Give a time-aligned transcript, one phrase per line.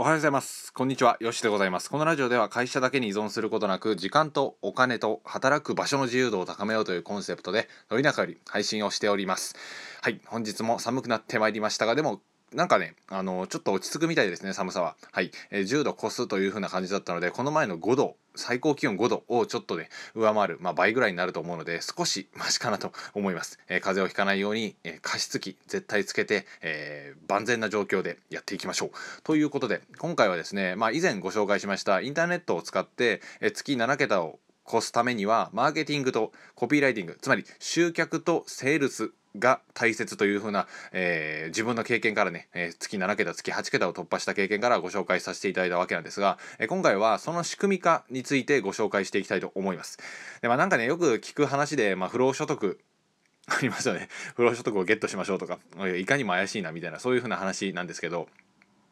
[0.00, 0.72] おはようございます。
[0.72, 1.16] こんにちは。
[1.18, 1.90] よしでございます。
[1.90, 9.56] このラジオでは会社だけに依存することなく、時間とお金と働く場所の自由度を高めようというコンセプトで、のりなかより配信をしております。
[10.00, 10.20] はい。
[10.26, 12.20] 本日も寒くなってまいりましたが、でも、
[12.54, 14.96] なんかね、あのちょっと落ち着くみたいですね、寒さは。
[15.12, 15.30] はい。
[15.50, 23.58] えー10度越すという風な感じだったので、この前の5度、最高気温5度をちょっとね、上回る、まあ倍ぐらいになると思うので、少しマシかなと思います。
[23.68, 28.90] えー風邪をひかないように、えー加湿器絶対つけて、えー万全な状況でやっていきましょう。
[29.24, 49.98] ということで、今回はですね、まあ以前ご紹介しましたインターネットを使って、えー月7桁を越すためにはマーケティングとコピーライティングつまり集客とセールスが大切というふうな、えー自分の経験からね、えー月7桁月8桁を突破した経験からご紹介させていただいたわけなんですが、えー今回はその仕組み化についてご紹介していきたいと思います。
[50.42, 52.78] でまあなんかねよく聞く話で、まあ、不労所得
[53.48, 55.58] ありますよね不労所得をゲットしましょうとか
[55.96, 58.28] いかにも怪しいなみたいなそういうふうな話なんですけど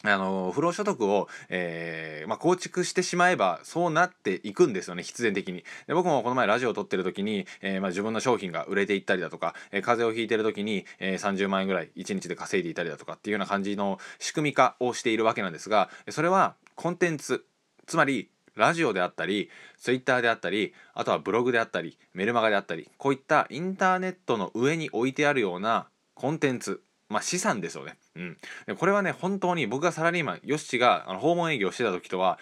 [0.04, 5.64] あの不労所得を、えーまあ、構築してしまえばそうなっていくんですよね必然的に。
[5.86, 17.44] で僕もこの前ラジオを撮ってる時に、えーまあ、自分の商品が売れていったりだとか、えー風邪をひいてる時に、えー30万円ぐらい1日で稼いでいたりだとかっていうような感じの仕組み化をしているわけなんですがそれはコンテンツ
[17.86, 27.96] つまりラジオであったりツイッターであったりあとはブログであったりメルマガであったりこういったインターネットの上に置いてあるようなコンテンツまあ資産ですよね。
[28.16, 32.38] うん、でこれはね本当に僕がサラリーマンヨッシーがあの訪問営業してた時とは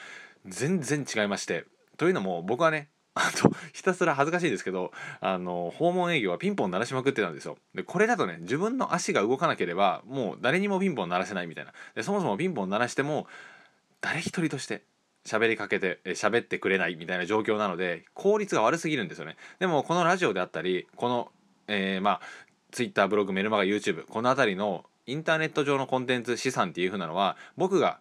[0.47, 1.65] 全然違いまして。
[1.97, 7.57] というのも僕はねあとひたすら恥ずかしいですけどあの訪問営業はピンポン鳴らしまくってたんですよ。
[7.73, 11.73] でこれだとね自分の足が動かなければもう誰にもピンポン鳴らせないみたいな。
[11.95, 13.29] でそもそもピンポン鳴らしても
[14.01, 14.83] 誰一人として
[15.25, 19.37] 喋りかけてえ喋ってくれないみたいな状況なので効率が悪すぎるんですよね。
[19.61, 21.31] でもこのラジオであったりこの、
[21.69, 22.21] えーまあ
[22.75, 28.01] Twitter ブログメルマガ YouTube この辺りのインターネット上のコンテンツ資産っていう風なのは僕が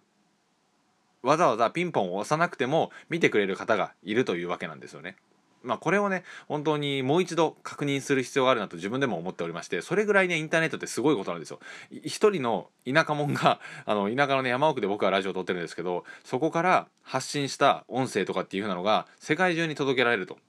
[1.21, 5.15] わざわざピンポンを押さなくても見てくれる方がいるというわけなんですよね。
[5.61, 11.59] まあこれをね本当にもう一度確認する必要があるなと自分でも思っておりましてそれぐらいねインターネットってすごいことなんですよ。
[12.03, 20.39] 一人の田舎者が あの田舎のね山奥で僕はラジオを撮ってるんですけどそこから発信した音声とかっていう風なのが世界中に届けられると。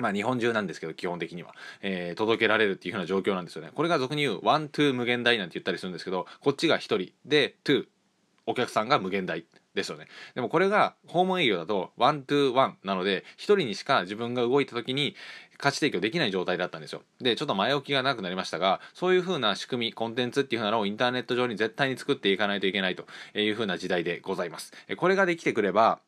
[0.00, 3.70] まあ日本中なんですけど基本的には、えー届けられるっていう風な状況なんですよね。
[3.74, 7.86] これが俗に言う one to 無限大なんて言ったりするんですけどこっちが一人で to
[8.46, 9.44] お客さんが無限大
[9.74, 10.06] ですよね。
[10.34, 15.14] でもこれが訪問営業だと one to one なので一人にしか自分が動いた時に
[15.58, 17.02] 価値提供できない状態だったんですよ。
[17.20, 23.06] でちょっと前置きがなくなりましたがそういう風な仕組みコンテンツっていう風なのをインターネット上に絶対に作っていかないといけないと
[23.38, 24.72] いう風な時代でございます。
[24.96, 26.00] これができてくれば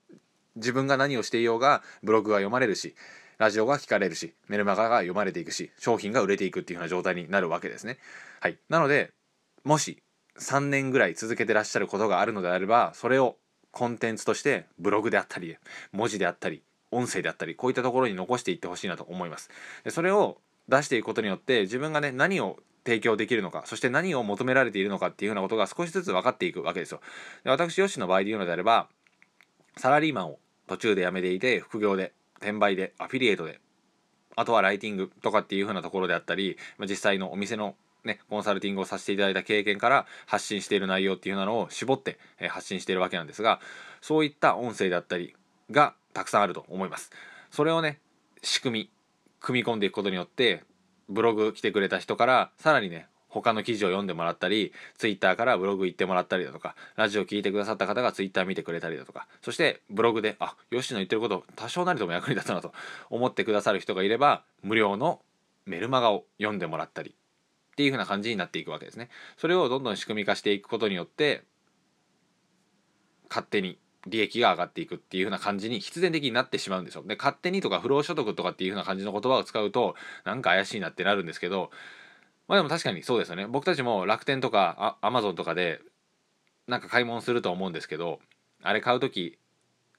[0.56, 2.94] 自分が何をしていようがブログが読まれるし
[3.42, 7.98] ラジオが聞かれるしメルマガが読まれていくし商品が売れていくっていうような状態になるわけですね。
[8.40, 9.10] はい、なので
[9.64, 10.00] もし
[10.38, 13.36] 3年ぐらい続けてらっしゃることがあるのであればそれを
[13.72, 15.56] コンテンツとしてブログであったり
[15.90, 19.50] 文字であったり音声であったりこういったところに残していってほしいなと思います。
[19.82, 20.38] でそれを
[20.68, 27.00] 出していくことによって自分がね何を提供できるのかそして何を求められているのかっていうようなことが少しずつ分かっていくわけですよ。
[27.42, 28.86] で私よしの場合で言うのであれば
[29.78, 30.38] サラリーマンを
[30.68, 33.60] 途中で辞めていて副業で転売でアフィリエイトで
[34.36, 42.18] あとはライティングとかっていう風なところであったりまあ実際のお店のね、コンサルティングをさせていただいた経験から発信している内容っていうのを絞って、
[42.50, 43.60] 発信しているわけなんですが
[44.00, 45.36] そういった音声だったり
[45.70, 47.10] がたくさんあると思います。
[47.50, 48.00] それをね
[48.42, 48.90] 仕組み
[49.40, 50.64] 組み込んでいくことによって
[51.08, 62.72] ブログ来てくれた人からさらにね他の記事を読んでもらったりツイッターからブログ行ってもらったりだとかラジオ聞いてくださった方がツイッター見てくれたりだとかそしてブログであヨシの言ってること多少なりとも役に立つなと
[63.08, 65.20] 思ってくださる人がいれば無料の
[65.64, 67.14] メルマガを読んでもらったり
[67.72, 69.08] っていう風な感じになっていくわけですね。
[69.38, 71.44] それをどんどん仕組み化していくことによって
[73.30, 77.04] 勝手に利益が上がっていくっていう風な感じに必然的になってしまうんですよ。
[77.06, 79.94] で勝手にとか不労所得とかっていう風な感じの言葉を使うと
[80.24, 81.70] なんか怪しいなってなるんですけど
[82.48, 83.46] まあでも確かにそうですよね。
[83.46, 85.80] 僕たちも楽天とかアマゾンとかで
[86.66, 88.20] なんか買い物すると思うんですけど
[88.62, 89.38] あれ買う時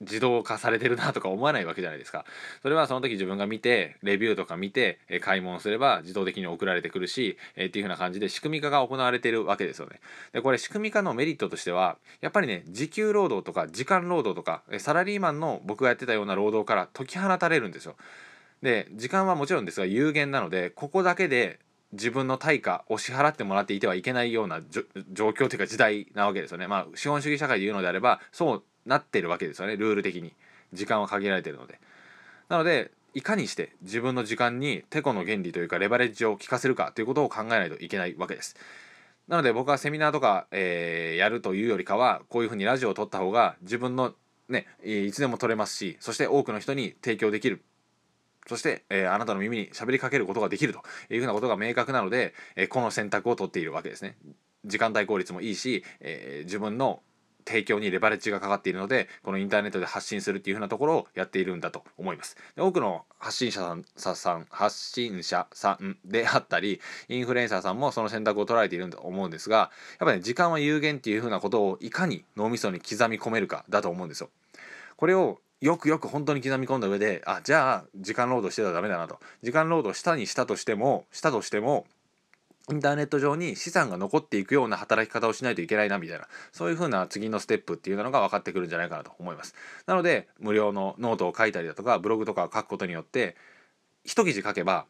[0.01, 2.25] 自動化されてるなとか思わないわけじゃないですか。
[2.61, 10.01] それはその時自分が見てレビューとか見てえ買い物すれば自動的に送られてくるし、えっていう風な感じで仕組み化が行われてるわけですよね。
[10.33, 17.95] でこれ仕組み化のメリットとしてはやっぱりね時給労働とか時間労働とかサラリーマンの僕がやってたような労働から解き放たれるんですよ。
[18.61, 21.59] で時間はもちろんですが有限なのでここだけで
[21.93, 24.61] 自分の対価を支払ってもらっていてはいけないような
[25.11, 26.67] 状況というか時代なわけですよね。
[26.67, 30.33] まあ資本主義社会で言うのであればそうなってるわけですよねルール的に
[30.73, 31.79] 時間は限られてるので。
[32.49, 38.55] なのでいかにして自分の時間にテコの原理というかレバレッジを効かせるかということを考えないといけないわけです。
[39.27, 44.13] なので僕はセミナーとか、えー、やるというよりかはこういうふうにラジオを撮った方が自分の
[44.49, 47.63] ねいつでも撮れますしそして多くの人に提供できる
[48.47, 50.81] そして、えー、あなたの耳に喋りかけることができると
[51.13, 54.17] いうふうなことが明確なので、えー、この選択を取っているわけですね。
[54.65, 57.01] 時間帯効率もいいし、えー、自分の
[57.45, 63.61] 提供にレバレッジがかかっているのでこのインターネットで発信するっていうふうなところをやっているんだと思いますで多くの発信者
[63.95, 66.79] さん発信者さんであったり
[67.09, 69.69] インフルエンサーさんもその選択を捉えているんだと思うんですがやっ
[69.99, 74.29] ぱり、ね、時間は有限っていうふうなことをいかに脳みそに刻み込めるかだと思うんですよ
[74.95, 79.21] これをよくよく本当に刻み込んだ上であじゃあ時間労働してたらダメだなと。
[79.43, 81.85] 時間労働したにしたとしてもしたとしても
[82.69, 86.27] インターネット上に資産が残っていくような働き方をしないといけないなみたいな。
[86.51, 89.55] そういう風な次のステップっていうのが分かってくるんじゃないかなと思います。
[89.85, 93.37] なので無料のノートを書いたりだとかブログとかを書くことによって
[94.03, 94.85] 一記事書けば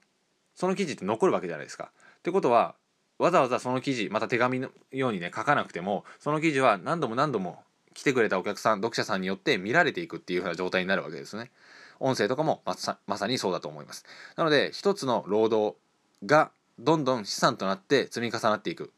[0.56, 1.92] その記事って残るわけじゃないですか。
[2.18, 2.74] ってことは
[3.20, 7.62] わざわざその記事また手紙のようにね書かなくてもその記事は何度も何度も
[7.94, 11.52] 来てくれたお客さん読者さんによって見られていくっていう風な状態になるわけですね。
[12.00, 14.06] 音声とかもまさまさにそうだと思います。
[14.36, 15.78] なので一つの労働
[16.26, 18.92] がどんどん資産となって積み重なっていく。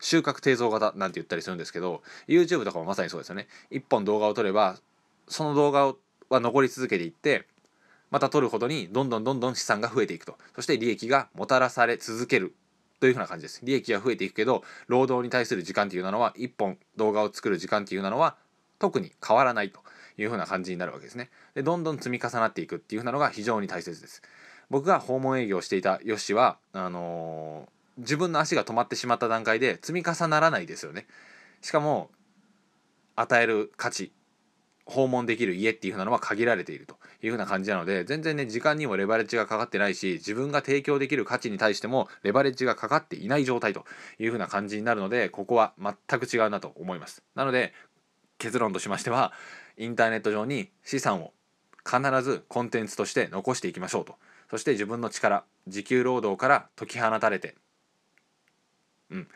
[0.00, 3.46] 収穫定増型なんて言ったりするんですけど YouTube とかもまさにそうですよね。
[3.70, 4.76] 一本動画を撮れば
[5.28, 5.94] その動画
[6.28, 7.46] は残り続けていって
[8.10, 10.36] また撮るほどにどんどんどんどん資産が増えていくと。
[10.54, 12.54] そして利益がもたらされ続ける。
[13.02, 13.58] というふうな感じです。
[13.64, 18.36] 利益が増えていくけど労働に対する時間っていうのは一本動画を作る時間っていうのは
[18.78, 19.80] 特に変わらないと
[20.16, 21.28] いうふうな感じになるわけですね。
[21.56, 24.22] でどんどん積み重なっていくっていうふうなのが非常に大切です。
[24.70, 31.08] 僕が訪問営業をしていたヨッシはあのー、自分の足が止まってしまった段階で積み重ならないですよね。
[31.60, 32.08] しかも
[33.16, 34.12] 与える価値
[34.86, 36.96] 訪問できる家っていう風なのは限られていると。
[37.22, 43.84] いう風な感じなので全然ね時間にもレバレッジがかかってないし自分が提供できる価値に対してもレバレッジがかかっていない状態と
[44.18, 47.72] いう風な感じになるのでここは全く違うなと思いますなので
[48.38, 49.32] 結論としましては
[49.78, 51.32] インターネット上に資産を
[51.84, 54.16] 必ずコンテンツとして残していきましょうと
[54.50, 57.54] そして自分の力時給労働から解き放たれて、
[59.10, 59.28] うん、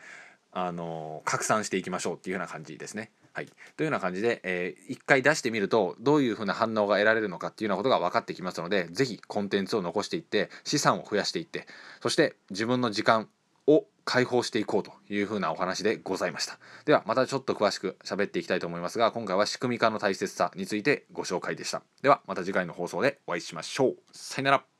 [0.51, 3.11] あの拡散していきましょうっていうような感じですね。
[3.37, 3.45] はい、
[3.75, 11.67] というような感じで、えー、一回出してみるとどういうふうな反応が得られるのかっていうようなことが分かってきますので是非コンテンツを残していって資産を増やしていって
[12.01, 13.29] そして自分の時間
[13.67, 16.57] を解放していこうというふうなお話でございました。
[16.85, 21.83] ではまたちょっと詳しく喋っていきたいと思いますが今回は仕組み化の大切さについてご紹介でした。
[22.01, 23.97] ではまた次回の放送でお会いしましょう。
[24.13, 24.76] さよなら。